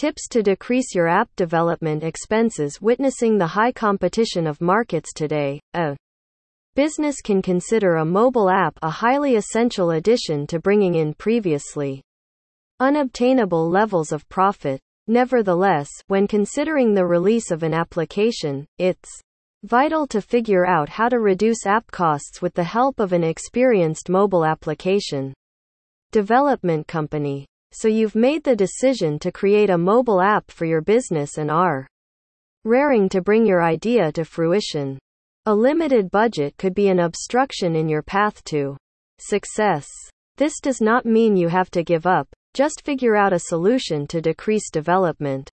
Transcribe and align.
Tips 0.00 0.28
to 0.28 0.42
decrease 0.42 0.94
your 0.94 1.08
app 1.08 1.28
development 1.36 2.02
expenses 2.02 2.80
witnessing 2.80 3.36
the 3.36 3.46
high 3.46 3.70
competition 3.70 4.46
of 4.46 4.58
markets 4.62 5.12
today. 5.12 5.60
A 5.74 5.94
business 6.74 7.20
can 7.20 7.42
consider 7.42 7.96
a 7.96 8.04
mobile 8.06 8.48
app 8.48 8.78
a 8.80 8.88
highly 8.88 9.36
essential 9.36 9.90
addition 9.90 10.46
to 10.46 10.58
bringing 10.58 10.94
in 10.94 11.12
previously 11.12 12.02
unobtainable 12.80 13.68
levels 13.68 14.10
of 14.10 14.26
profit. 14.30 14.80
Nevertheless, 15.06 15.90
when 16.06 16.26
considering 16.26 16.94
the 16.94 17.04
release 17.04 17.50
of 17.50 17.62
an 17.62 17.74
application, 17.74 18.64
it's 18.78 19.10
vital 19.64 20.06
to 20.06 20.22
figure 20.22 20.66
out 20.66 20.88
how 20.88 21.10
to 21.10 21.20
reduce 21.20 21.66
app 21.66 21.86
costs 21.90 22.40
with 22.40 22.54
the 22.54 22.64
help 22.64 23.00
of 23.00 23.12
an 23.12 23.22
experienced 23.22 24.08
mobile 24.08 24.46
application 24.46 25.34
development 26.10 26.88
company. 26.88 27.49
So 27.72 27.88
you've 27.88 28.14
made 28.14 28.42
the 28.42 28.56
decision 28.56 29.18
to 29.20 29.30
create 29.30 29.70
a 29.70 29.78
mobile 29.78 30.20
app 30.20 30.50
for 30.50 30.64
your 30.64 30.80
business 30.80 31.38
and 31.38 31.50
are 31.50 31.86
raring 32.64 33.08
to 33.10 33.20
bring 33.20 33.46
your 33.46 33.62
idea 33.62 34.10
to 34.12 34.24
fruition. 34.24 34.98
A 35.46 35.54
limited 35.54 36.10
budget 36.10 36.56
could 36.58 36.74
be 36.74 36.88
an 36.88 37.00
obstruction 37.00 37.76
in 37.76 37.88
your 37.88 38.02
path 38.02 38.42
to 38.44 38.76
success. 39.18 39.86
This 40.36 40.60
does 40.60 40.80
not 40.80 41.06
mean 41.06 41.36
you 41.36 41.48
have 41.48 41.70
to 41.70 41.84
give 41.84 42.06
up, 42.06 42.28
just 42.54 42.82
figure 42.84 43.14
out 43.14 43.32
a 43.32 43.38
solution 43.38 44.06
to 44.08 44.20
decrease 44.20 44.70
development 44.70 45.48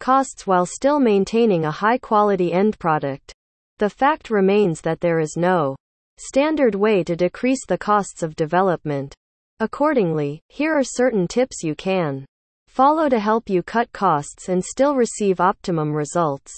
costs 0.00 0.46
while 0.46 0.66
still 0.66 0.98
maintaining 0.98 1.64
a 1.64 1.70
high 1.70 1.98
quality 1.98 2.52
end 2.52 2.78
product. 2.78 3.32
The 3.78 3.90
fact 3.90 4.30
remains 4.30 4.80
that 4.80 5.00
there 5.00 5.20
is 5.20 5.36
no 5.36 5.76
standard 6.18 6.74
way 6.74 7.04
to 7.04 7.16
decrease 7.16 7.66
the 7.66 7.78
costs 7.78 8.22
of 8.22 8.36
development. 8.36 9.14
Accordingly, 9.60 10.40
here 10.48 10.74
are 10.74 10.82
certain 10.82 11.28
tips 11.28 11.62
you 11.62 11.76
can 11.76 12.26
follow 12.66 13.08
to 13.08 13.20
help 13.20 13.48
you 13.48 13.62
cut 13.62 13.92
costs 13.92 14.48
and 14.48 14.64
still 14.64 14.96
receive 14.96 15.38
optimum 15.40 15.92
results. 15.92 16.52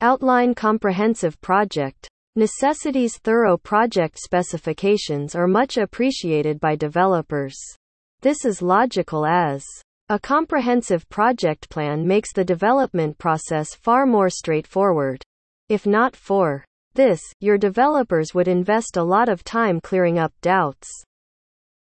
Outline 0.00 0.52
comprehensive 0.52 1.40
project 1.40 2.08
necessities. 2.34 3.16
Thorough 3.18 3.56
project 3.56 4.18
specifications 4.18 5.36
are 5.36 5.46
much 5.46 5.76
appreciated 5.76 6.58
by 6.58 6.74
developers. 6.74 7.54
This 8.22 8.44
is 8.44 8.60
logical 8.60 9.24
as 9.24 9.64
a 10.08 10.18
comprehensive 10.18 11.08
project 11.08 11.70
plan 11.70 12.04
makes 12.06 12.32
the 12.32 12.44
development 12.44 13.18
process 13.18 13.74
far 13.74 14.04
more 14.04 14.28
straightforward. 14.28 15.22
If 15.68 15.86
not 15.86 16.16
for 16.16 16.64
this, 16.94 17.20
your 17.38 17.56
developers 17.56 18.34
would 18.34 18.48
invest 18.48 18.96
a 18.96 19.04
lot 19.04 19.28
of 19.28 19.44
time 19.44 19.80
clearing 19.80 20.18
up 20.18 20.32
doubts. 20.40 20.88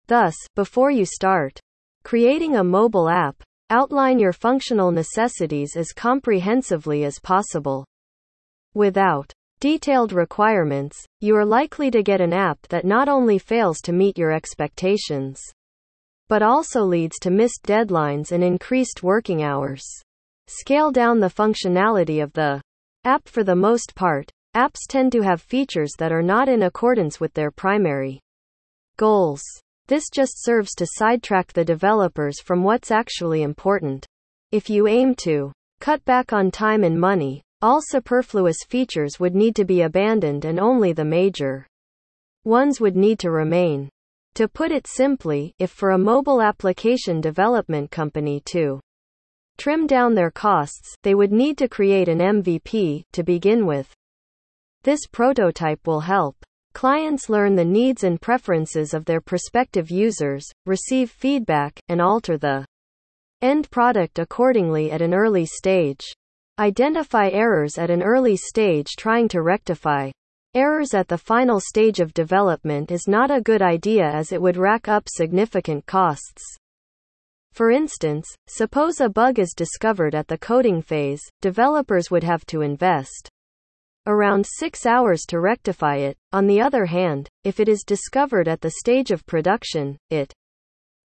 Thus, 0.08 0.34
before 0.54 0.90
you 0.90 1.04
start 1.04 1.58
creating 2.04 2.56
a 2.56 2.64
mobile 2.64 3.08
app, 3.08 3.42
outline 3.70 4.20
your 4.20 4.32
functional 4.32 4.92
necessities 4.92 5.76
as 5.76 5.92
comprehensively 5.92 7.04
as 7.04 7.18
possible. 7.18 7.84
Without 8.74 9.32
detailed 9.58 10.12
requirements, 10.12 11.04
you 11.20 11.34
are 11.34 11.44
likely 11.44 11.90
to 11.90 12.02
get 12.02 12.20
an 12.20 12.32
app 12.32 12.60
that 12.68 12.84
not 12.84 13.08
only 13.08 13.38
fails 13.38 13.80
to 13.80 13.92
meet 13.92 14.16
your 14.16 14.30
expectations, 14.30 15.40
but 16.28 16.42
also 16.42 16.82
leads 16.82 17.18
to 17.18 17.30
missed 17.30 17.62
deadlines 17.64 18.30
and 18.30 18.44
increased 18.44 19.02
working 19.02 19.42
hours. 19.42 19.84
Scale 20.46 20.92
down 20.92 21.18
the 21.18 21.26
functionality 21.26 22.22
of 22.22 22.32
the 22.34 22.60
app 23.04 23.26
for 23.26 23.42
the 23.42 23.56
most 23.56 23.94
part. 23.96 24.30
Apps 24.54 24.86
tend 24.88 25.10
to 25.12 25.22
have 25.22 25.42
features 25.42 25.92
that 25.98 26.12
are 26.12 26.22
not 26.22 26.48
in 26.48 26.62
accordance 26.62 27.18
with 27.18 27.34
their 27.34 27.50
primary 27.50 28.20
goals. 28.96 29.42
This 29.88 30.10
just 30.12 30.42
serves 30.42 30.74
to 30.74 30.86
sidetrack 30.86 31.52
the 31.52 31.64
developers 31.64 32.40
from 32.40 32.64
what's 32.64 32.90
actually 32.90 33.42
important. 33.42 34.04
If 34.50 34.68
you 34.68 34.88
aim 34.88 35.14
to 35.22 35.52
cut 35.78 36.04
back 36.04 36.32
on 36.32 36.50
time 36.50 36.82
and 36.82 36.98
money, 36.98 37.42
all 37.62 37.80
superfluous 37.80 38.64
features 38.68 39.20
would 39.20 39.36
need 39.36 39.54
to 39.56 39.64
be 39.64 39.82
abandoned 39.82 40.44
and 40.44 40.58
only 40.58 40.92
the 40.92 41.04
major 41.04 41.66
ones 42.44 42.80
would 42.80 42.96
need 42.96 43.20
to 43.20 43.30
remain. 43.30 43.88
To 44.34 44.48
put 44.48 44.72
it 44.72 44.88
simply, 44.88 45.54
if 45.60 45.70
for 45.70 45.90
a 45.90 45.98
mobile 45.98 46.42
application 46.42 47.20
development 47.20 47.90
company 47.90 48.42
to 48.46 48.80
trim 49.56 49.86
down 49.86 50.14
their 50.14 50.30
costs, 50.32 50.96
they 51.04 51.14
would 51.14 51.32
need 51.32 51.56
to 51.58 51.68
create 51.68 52.08
an 52.08 52.18
MVP 52.18 53.04
to 53.12 53.22
begin 53.22 53.66
with. 53.66 53.94
This 54.82 55.06
prototype 55.06 55.86
will 55.86 56.00
help 56.00 56.36
Clients 56.76 57.30
learn 57.30 57.56
the 57.56 57.64
needs 57.64 58.04
and 58.04 58.20
preferences 58.20 58.92
of 58.92 59.06
their 59.06 59.22
prospective 59.22 59.90
users, 59.90 60.44
receive 60.66 61.10
feedback, 61.10 61.80
and 61.88 62.02
alter 62.02 62.36
the 62.36 62.66
end 63.40 63.70
product 63.70 64.18
accordingly 64.18 64.90
at 64.90 65.00
an 65.00 65.14
early 65.14 65.46
stage. 65.46 66.04
Identify 66.58 67.30
errors 67.30 67.78
at 67.78 67.88
an 67.88 68.02
early 68.02 68.36
stage 68.36 68.88
trying 68.98 69.26
to 69.28 69.40
rectify. 69.40 70.10
Errors 70.52 70.92
at 70.92 71.08
the 71.08 71.16
final 71.16 71.60
stage 71.60 71.98
of 71.98 72.12
development 72.12 72.90
is 72.90 73.08
not 73.08 73.30
a 73.30 73.40
good 73.40 73.62
idea 73.62 74.04
as 74.04 74.30
it 74.30 74.42
would 74.42 74.58
rack 74.58 74.86
up 74.86 75.04
significant 75.08 75.86
costs. 75.86 76.44
For 77.52 77.70
instance, 77.70 78.28
suppose 78.48 79.00
a 79.00 79.08
bug 79.08 79.38
is 79.38 79.54
discovered 79.56 80.14
at 80.14 80.28
the 80.28 80.36
coding 80.36 80.82
phase, 80.82 81.22
developers 81.40 82.10
would 82.10 82.24
have 82.24 82.44
to 82.44 82.60
invest 82.60 83.30
around 84.06 84.46
6 84.46 84.86
hours 84.86 85.22
to 85.28 85.40
rectify 85.40 85.96
it. 85.96 86.16
On 86.32 86.46
the 86.46 86.60
other 86.60 86.86
hand, 86.86 87.28
if 87.44 87.60
it 87.60 87.68
is 87.68 87.84
discovered 87.86 88.48
at 88.48 88.60
the 88.60 88.74
stage 88.78 89.10
of 89.10 89.26
production, 89.26 89.96
it 90.10 90.32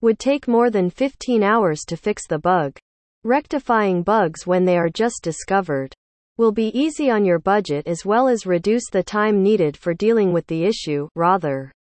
would 0.01 0.19
take 0.19 0.49
more 0.49 0.71
than 0.71 0.91
15 0.91 1.43
hours 1.43 1.81
to 1.89 1.97
fix 1.97 2.27
the 2.27 2.39
bug. 2.39 2.79
Rectifying 3.25 4.03
bugs 4.03 4.47
when 4.47 4.65
they 4.65 4.77
are 4.77 4.89
just 4.89 5.21
discovered 5.23 5.95
will 6.37 6.53
be 6.53 6.69
easy 6.79 7.11
on 7.11 7.25
your 7.25 7.39
budget 7.39 7.87
as 7.87 8.05
well 8.05 8.29
as 8.29 8.47
reduce 8.47 8.91
the 8.91 9.03
time 9.03 9.43
needed 9.43 9.77
for 9.77 9.95
dealing 9.95 10.33
with 10.33 10.47
the 10.47 10.65
issue, 10.65 11.09
rather 11.15 11.73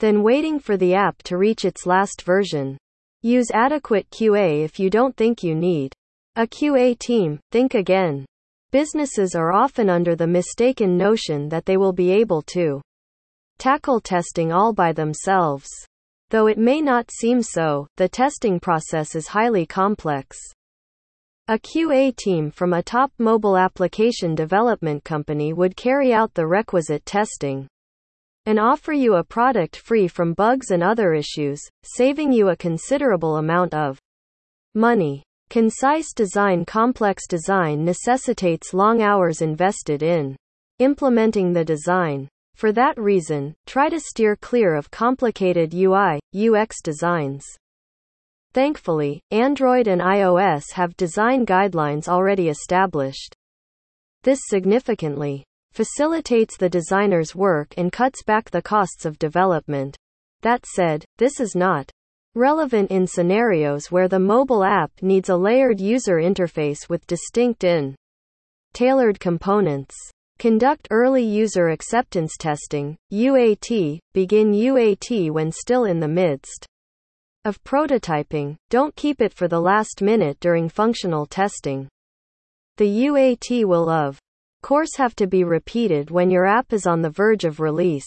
than 0.00 0.22
waiting 0.22 0.58
for 0.58 0.76
the 0.76 0.94
app 0.94 1.22
to 1.22 1.38
reach 1.38 1.64
its 1.64 1.86
last 1.86 2.22
version. 2.22 2.76
Use 3.22 3.50
adequate 3.52 4.08
QA 4.10 4.64
if 4.64 4.78
you 4.78 4.90
don't 4.90 5.16
think 5.16 5.42
you 5.42 5.54
need 5.54 5.92
a 6.34 6.46
QA 6.46 6.98
team. 6.98 7.40
Think 7.50 7.74
again. 7.74 8.26
Businesses 8.82 9.34
are 9.34 9.54
often 9.54 9.88
under 9.88 10.14
the 10.14 10.26
mistaken 10.26 10.98
notion 10.98 11.48
that 11.48 11.64
they 11.64 11.78
will 11.78 11.94
be 11.94 12.10
able 12.10 12.42
to 12.42 12.82
tackle 13.56 14.02
testing 14.02 14.52
all 14.52 14.74
by 14.74 14.92
themselves. 14.92 15.66
Though 16.28 16.46
it 16.46 16.58
may 16.58 16.82
not 16.82 17.10
seem 17.10 17.40
so, 17.40 17.88
the 17.96 18.06
testing 18.06 18.60
process 18.60 19.14
is 19.14 19.28
highly 19.28 19.64
complex. 19.64 20.36
A 21.48 21.58
QA 21.58 22.14
team 22.16 22.50
from 22.50 22.74
a 22.74 22.82
top 22.82 23.10
mobile 23.18 23.56
application 23.56 24.34
development 24.34 25.04
company 25.04 25.54
would 25.54 25.74
carry 25.74 26.12
out 26.12 26.34
the 26.34 26.46
requisite 26.46 27.06
testing 27.06 27.66
and 28.44 28.60
offer 28.60 28.92
you 28.92 29.14
a 29.14 29.24
product 29.24 29.76
free 29.76 30.06
from 30.06 30.34
bugs 30.34 30.70
and 30.70 30.82
other 30.82 31.14
issues, 31.14 31.62
saving 31.82 32.30
you 32.30 32.50
a 32.50 32.56
considerable 32.56 33.38
amount 33.38 33.72
of 33.72 33.98
money. 34.74 35.22
Concise 35.48 36.12
design 36.12 36.64
Complex 36.64 37.26
design 37.28 37.84
necessitates 37.84 38.74
long 38.74 39.00
hours 39.00 39.42
invested 39.42 40.02
in 40.02 40.36
implementing 40.80 41.52
the 41.52 41.64
design. 41.64 42.28
For 42.56 42.72
that 42.72 42.98
reason, 42.98 43.54
try 43.64 43.88
to 43.88 44.00
steer 44.00 44.34
clear 44.34 44.74
of 44.74 44.90
complicated 44.90 45.72
UI, 45.72 46.20
UX 46.34 46.82
designs. 46.82 47.44
Thankfully, 48.54 49.20
Android 49.30 49.86
and 49.86 50.00
iOS 50.00 50.72
have 50.72 50.96
design 50.96 51.46
guidelines 51.46 52.08
already 52.08 52.48
established. 52.48 53.36
This 54.22 54.40
significantly 54.48 55.44
facilitates 55.72 56.56
the 56.56 56.70
designer's 56.70 57.36
work 57.36 57.74
and 57.76 57.92
cuts 57.92 58.22
back 58.22 58.50
the 58.50 58.62
costs 58.62 59.04
of 59.04 59.18
development. 59.18 59.96
That 60.40 60.66
said, 60.66 61.04
this 61.18 61.38
is 61.38 61.54
not 61.54 61.90
relevant 62.36 62.90
in 62.90 63.06
scenarios 63.06 63.90
where 63.90 64.08
the 64.08 64.18
mobile 64.18 64.62
app 64.62 64.92
needs 65.00 65.30
a 65.30 65.36
layered 65.36 65.80
user 65.80 66.16
interface 66.16 66.88
with 66.88 67.06
distinct 67.06 67.64
and 67.64 67.96
tailored 68.74 69.18
components. 69.18 69.96
Conduct 70.38 70.86
early 70.90 71.24
user 71.24 71.70
acceptance 71.70 72.36
testing, 72.38 72.94
UAT, 73.10 73.98
begin 74.12 74.52
UAT 74.52 75.30
when 75.30 75.50
still 75.50 75.84
in 75.84 75.98
the 75.98 76.06
midst 76.06 76.66
of 77.46 77.62
prototyping, 77.64 78.54
don't 78.68 78.94
keep 78.96 79.22
it 79.22 79.32
for 79.32 79.48
the 79.48 79.60
last 79.60 80.02
minute 80.02 80.38
during 80.40 80.68
functional 80.68 81.24
testing. 81.24 81.88
The 82.76 83.06
UAT 83.06 83.64
will 83.64 83.88
of 83.88 84.18
course 84.60 84.94
have 84.96 85.16
to 85.16 85.26
be 85.26 85.42
repeated 85.42 86.10
when 86.10 86.30
your 86.30 86.44
app 86.44 86.74
is 86.74 86.86
on 86.86 87.00
the 87.00 87.08
verge 87.08 87.44
of 87.44 87.60
release. 87.60 88.04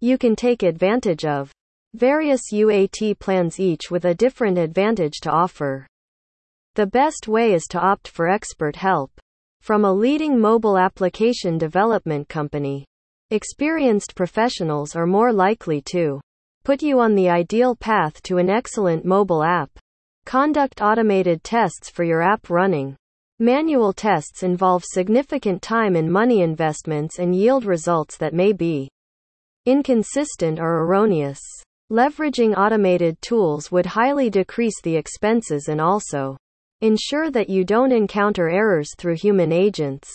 You 0.00 0.16
can 0.16 0.36
take 0.36 0.62
advantage 0.62 1.26
of 1.26 1.52
Various 1.94 2.52
UAT 2.52 3.18
plans 3.18 3.58
each 3.58 3.90
with 3.90 4.04
a 4.04 4.14
different 4.14 4.58
advantage 4.58 5.18
to 5.22 5.30
offer. 5.30 5.88
The 6.76 6.86
best 6.86 7.26
way 7.26 7.52
is 7.52 7.64
to 7.70 7.80
opt 7.80 8.06
for 8.06 8.28
expert 8.28 8.76
help 8.76 9.10
from 9.60 9.84
a 9.84 9.92
leading 9.92 10.38
mobile 10.38 10.78
application 10.78 11.58
development 11.58 12.28
company. 12.28 12.86
Experienced 13.30 14.14
professionals 14.14 14.94
are 14.94 15.06
more 15.06 15.32
likely 15.32 15.82
to 15.90 16.20
put 16.62 16.80
you 16.80 17.00
on 17.00 17.16
the 17.16 17.28
ideal 17.28 17.74
path 17.74 18.22
to 18.22 18.38
an 18.38 18.48
excellent 18.48 19.04
mobile 19.04 19.42
app. 19.42 19.70
Conduct 20.26 20.80
automated 20.80 21.42
tests 21.42 21.90
for 21.90 22.04
your 22.04 22.22
app 22.22 22.50
running. 22.50 22.94
Manual 23.40 23.92
tests 23.92 24.44
involve 24.44 24.84
significant 24.84 25.60
time 25.60 25.96
and 25.96 26.08
money 26.08 26.40
investments 26.40 27.18
and 27.18 27.34
yield 27.34 27.64
results 27.64 28.16
that 28.18 28.32
may 28.32 28.52
be 28.52 28.88
inconsistent 29.66 30.60
or 30.60 30.84
erroneous. 30.84 31.40
Leveraging 31.90 32.56
automated 32.56 33.20
tools 33.20 33.72
would 33.72 33.84
highly 33.84 34.30
decrease 34.30 34.80
the 34.82 34.94
expenses 34.94 35.66
and 35.66 35.80
also 35.80 36.36
ensure 36.82 37.32
that 37.32 37.50
you 37.50 37.64
don't 37.64 37.90
encounter 37.90 38.48
errors 38.48 38.90
through 38.96 39.16
human 39.16 39.50
agents. 39.50 40.08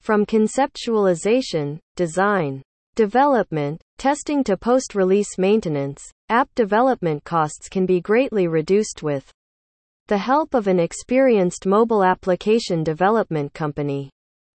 From 0.00 0.24
conceptualization, 0.24 1.78
design, 1.94 2.62
development, 2.94 3.82
testing 3.98 4.42
to 4.44 4.56
post 4.56 4.94
release 4.94 5.36
maintenance, 5.36 6.02
app 6.30 6.48
development 6.54 7.22
costs 7.24 7.68
can 7.68 7.84
be 7.84 8.00
greatly 8.00 8.48
reduced 8.48 9.02
with 9.02 9.30
the 10.08 10.16
help 10.16 10.54
of 10.54 10.68
an 10.68 10.80
experienced 10.80 11.66
mobile 11.66 12.02
application 12.02 12.82
development 12.82 13.52
company. 13.52 14.10